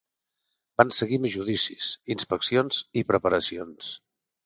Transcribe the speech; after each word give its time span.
Van 0.81 0.93
seguir 1.01 1.19
més 1.27 1.35
judicis, 1.35 1.91
inspeccions 2.17 2.83
i 3.03 3.09
preparacions. 3.15 3.97